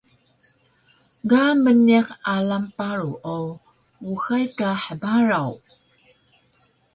Ga 1.29 1.43
mniq 1.63 2.07
alang 2.33 2.67
paru 2.77 3.11
o 3.35 3.37
uxay 4.11 4.45
ka 4.57 4.69
hbaraw 4.83 5.51